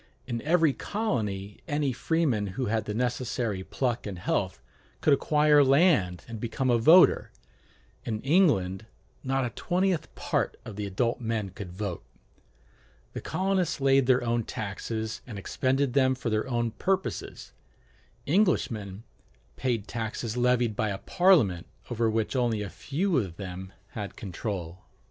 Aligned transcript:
In 0.25 0.41
every 0.41 0.73
colony 0.73 1.59
any 1.67 1.93
freeman 1.93 2.47
who 2.57 2.65
had 2.65 2.85
the 2.85 2.93
necessary 2.95 3.63
pluck 3.63 4.07
and 4.07 4.17
health 4.17 4.59
could 4.99 5.13
acquire 5.13 5.63
land 5.63 6.25
and 6.27 6.39
become 6.39 6.71
a 6.71 6.79
voter: 6.79 7.29
in 8.03 8.19
England 8.21 8.87
not 9.23 9.45
a 9.45 9.51
twentieth 9.51 10.15
part 10.15 10.57
of 10.65 10.75
the 10.75 10.87
adult 10.87 11.21
men 11.21 11.51
could 11.51 11.71
vote. 11.71 12.03
The 13.13 13.21
colonists 13.21 13.79
laid 13.79 14.07
their 14.07 14.23
own 14.23 14.43
taxes 14.43 15.21
and 15.27 15.37
expended 15.37 15.93
them 15.93 16.15
for 16.15 16.31
their 16.31 16.47
own 16.49 16.71
purposes: 16.71 17.53
Englishmen 18.25 19.03
paid 19.55 19.87
taxes 19.87 20.35
levied 20.35 20.75
by 20.75 20.89
a 20.89 20.97
Parliament 20.97 21.67
over 21.91 22.09
which 22.09 22.35
only 22.35 22.63
a 22.63 22.71
few 22.71 23.19
of 23.19 23.37
them 23.37 23.71
had 23.89 24.15
control. 24.15 24.79